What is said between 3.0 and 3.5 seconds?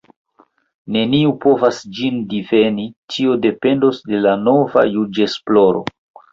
tio